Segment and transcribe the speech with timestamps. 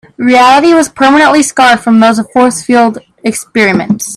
[0.17, 4.09] Reality was permanently scarred from those force field experiments.